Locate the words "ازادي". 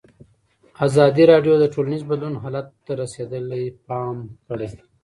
0.85-1.23